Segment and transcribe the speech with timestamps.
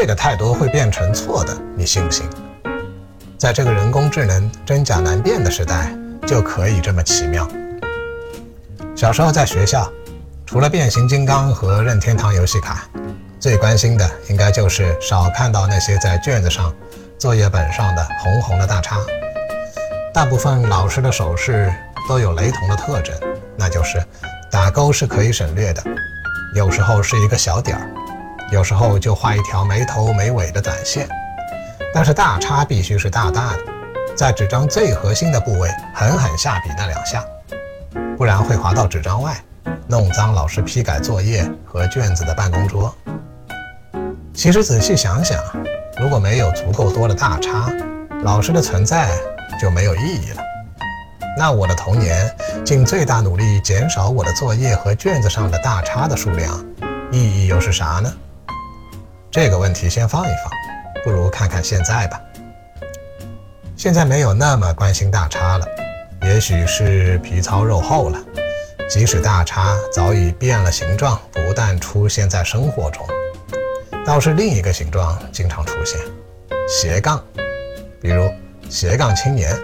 [0.00, 2.24] 对的太多会变成错的，你信不信？
[3.36, 5.94] 在这个人工智能真假难辨的时代，
[6.26, 7.46] 就可以这么奇妙。
[8.96, 9.92] 小时候在学校，
[10.46, 12.88] 除了变形金刚和任天堂游戏卡，
[13.38, 16.74] 最关心的应该就是少看到那些在卷子上、
[17.18, 18.96] 作业本上的红红的大叉。
[20.14, 21.70] 大部分老师的手势
[22.08, 23.14] 都有雷同的特征，
[23.54, 24.02] 那就是
[24.50, 25.84] 打勾是可以省略的，
[26.54, 27.86] 有时候是一个小点儿，
[28.50, 31.08] 有时候就画一条没头没尾的短线。
[31.92, 33.58] 但是大叉必须是大大的，
[34.16, 37.24] 在纸张最核心的部位狠狠下笔那两下。
[38.16, 39.36] 不然会滑到纸张外，
[39.88, 42.94] 弄脏老师批改作业和卷子的办公桌。
[44.34, 45.38] 其实仔细想想，
[45.98, 47.70] 如果没有足够多的大叉，
[48.22, 49.10] 老师的存在
[49.60, 50.42] 就没有意义了。
[51.38, 52.30] 那我的童年
[52.64, 56.64] 尽最大努力减少我的作业和卷子上的大叉的数量，
[57.10, 58.12] 意义又是啥呢？
[59.30, 60.50] 这个问题先放一放，
[61.04, 62.20] 不如看看现在吧。
[63.76, 65.66] 现在没有那么关心大叉了。
[66.22, 68.18] 也许是皮糙肉厚了，
[68.88, 73.06] 即使大叉早已变了形状，不但出现在生活中，
[74.04, 75.98] 倒是另一个形状经常出现——
[76.68, 77.22] 斜杠。
[78.02, 78.28] 比如
[78.68, 79.56] 斜杠青年，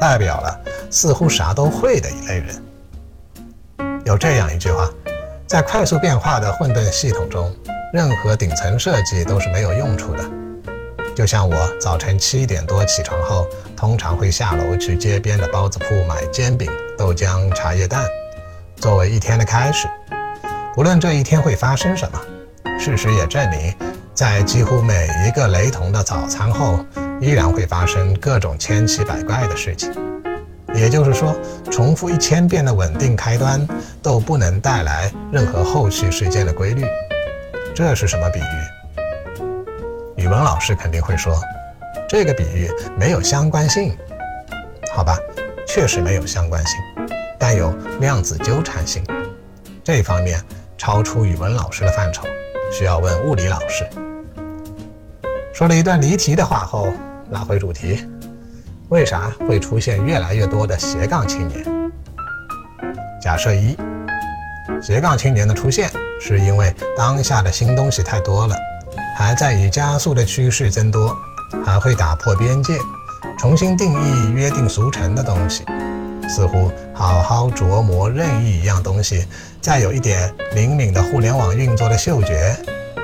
[0.00, 2.64] 代表了似乎啥都会的一类人。
[4.06, 4.88] 有这样一句话：
[5.46, 7.54] 在快速变化的混沌系统中，
[7.90, 10.22] 任何顶层设计都是没有用处的。
[11.16, 18.04] 就像我早晨七点多起床后，通常会下楼去街边的包子铺买煎饼、豆浆、茶叶蛋，
[18.76, 19.88] 作为一天的开始。
[20.74, 22.20] 不论这一天会发生什么，
[22.78, 23.74] 事实也证明，
[24.12, 26.78] 在几乎每一个雷同的早餐后，
[27.20, 29.90] 依然会发生各种千奇百怪的事情。
[30.74, 31.34] 也就是说，
[31.70, 33.66] 重复一千遍的稳定开端
[34.02, 36.86] 都不能带来任何后续事件的规律。
[37.78, 40.24] 这是什么比喻？
[40.24, 41.40] 语文老师肯定会说，
[42.08, 43.96] 这个比喻没有相关性，
[44.92, 45.16] 好吧，
[45.64, 46.76] 确实没有相关性，
[47.38, 49.00] 但有量子纠缠性。
[49.84, 50.42] 这方面
[50.76, 52.26] 超出语文老师的范畴，
[52.72, 53.88] 需要问物理老师。
[55.54, 56.92] 说了一段离题的话后，
[57.30, 58.08] 拉回主题，
[58.88, 61.64] 为啥会出现越来越多的斜杠青年？
[63.22, 63.78] 假设一，
[64.80, 65.90] 斜杠青年的出现
[66.20, 68.56] 是因为当下的新东西太多了。
[69.16, 71.16] 还在以加速的趋势增多，
[71.64, 72.78] 还会打破边界，
[73.38, 75.64] 重新定义约定俗成的东西。
[76.28, 79.26] 似乎好好琢磨任意一样东西，
[79.60, 82.54] 再有一点灵敏的互联网运作的嗅觉，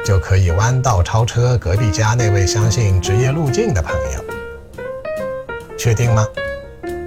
[0.04, 4.24] 就可以弯道超车隔壁家那位相信职业路径的朋友。
[5.76, 6.24] 确定吗？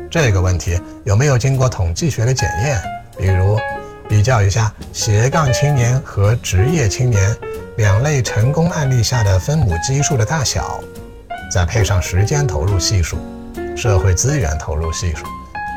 [0.09, 2.81] 这个问题有没有经过统计学的检验？
[3.17, 3.57] 比如，
[4.09, 7.35] 比较一下斜杠青年和职业青年。
[7.77, 10.79] 两类成功案例下的分母基数的大小，
[11.51, 13.19] 再配上时间投入系数、
[13.75, 15.23] 社会资源投入系数，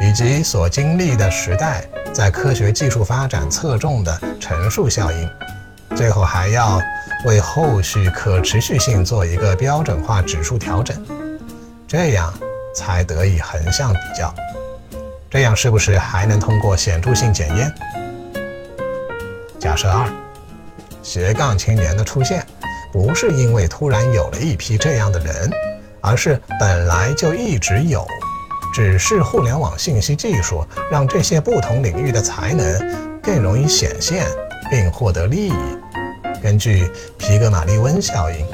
[0.02, 5.30] 以及所经历的时代在科学技术发展侧重的乘数效应，
[5.94, 6.80] 最后还要
[7.26, 10.97] 为后续可持续性做一个标准化指数调整，
[11.86, 12.32] 这样
[12.74, 14.34] 才得以横向比较。
[15.28, 17.70] 这样是不是还能通过显著性检验？
[19.60, 20.10] 假设二。
[21.03, 22.44] 斜杠青年的出现，
[22.91, 25.50] 不是因为突然有了一批这样的人，
[26.00, 28.06] 而是本来就一直有，
[28.72, 34.26] 只是互联网信息技术让这些不同领域的才能更容易显现
[34.71, 35.54] 并获得利益。
[36.42, 38.47] 根据皮格马利温效应，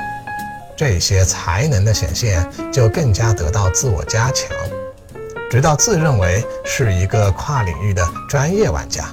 [0.77, 4.51] 这些才能的显现就更加得到自我加强，
[5.51, 9.05] 直到自认为是一个跨领域的专业玩家。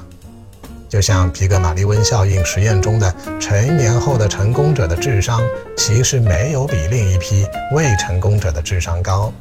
[0.94, 5.42] 就像皮格马利温效应实验中的成年后的成功者的智商，
[5.76, 9.34] 其实没有比另一批未成功者的智商高，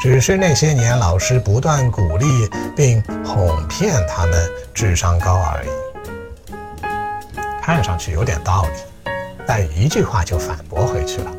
[0.00, 5.68] 只是那些年老师不断鼓励并哄骗他们智商高而已。
[7.60, 9.10] 看上去有点道理，
[9.46, 11.30] 但一句话就反驳回去了。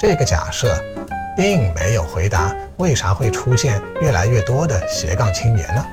[0.00, 0.80] 这个假设
[1.36, 5.84] 并没有回答为啥会出现越来越多的斜杠青年呢？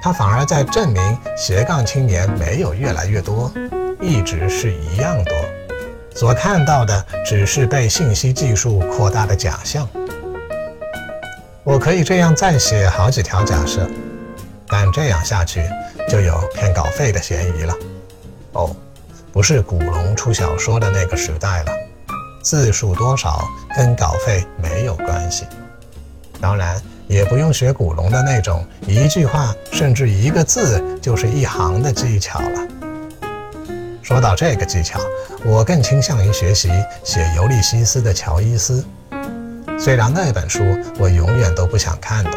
[0.00, 3.52] 他反而在证明斜杠青年没有越来越多，
[4.00, 5.34] 一直是一样多，
[6.14, 9.88] 所看到的只是被信息技术扩大的假象。
[11.64, 13.86] 我可以这样再写好几条假设，
[14.68, 15.62] 但这样下去
[16.08, 17.74] 就有骗稿费的嫌疑了。
[18.52, 18.74] 哦，
[19.32, 21.72] 不是古龙出小说的那个时代了，
[22.40, 23.44] 字数多少
[23.76, 25.44] 跟稿费没有关系。
[26.40, 26.80] 当然。
[27.08, 32.68] 也不用学古龙的那种一句话甚至一个字就是一行的技巧了。
[34.02, 35.00] 说到这个技巧，
[35.44, 36.68] 我更倾向于学习
[37.02, 38.84] 写《尤利西斯》的乔伊斯，
[39.78, 40.62] 虽然那本书
[40.98, 42.32] 我永远都不想看懂。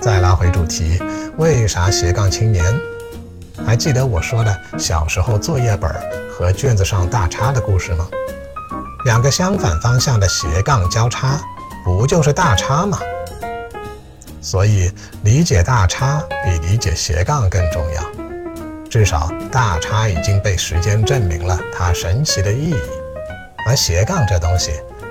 [0.00, 1.00] 再拉回主题，
[1.36, 2.64] 为啥斜杠青年？
[3.64, 5.90] 还记得我说的小时候作业本
[6.30, 8.06] 和卷子上大叉的故事吗？
[9.04, 11.40] 两个相反方向的斜杠交叉，
[11.84, 12.98] 不就是大叉吗？
[14.46, 14.88] 所以
[15.24, 18.88] 理解大叉比理解斜杠更重要。
[18.88, 22.76] 至少大叉已经被时间证明了它神奇的意义，
[23.66, 24.70] 而斜杠这东西，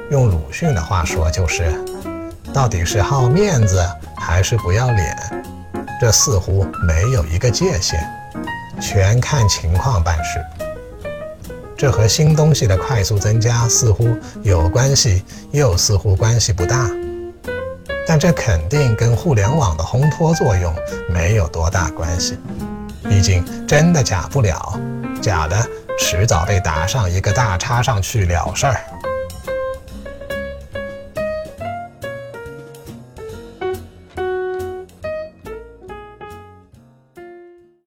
[0.10, 1.70] 用鲁迅的话说就是，
[2.54, 3.86] 到底是好面子
[4.16, 5.14] 还是不要脸？
[6.00, 8.00] 这似乎没有一个界限，
[8.80, 10.40] 全看情况办事。
[11.76, 16.90] 这和新东西的快速增加似乎有关系，又似乎关系不大。
[18.08, 20.74] 但这肯定跟互联网的烘托作用
[21.10, 22.38] 没有多大关系。
[23.04, 24.80] 毕竟真的假不了，
[25.22, 25.68] 假的
[25.98, 28.80] 迟早被打上一个大叉上去了事儿。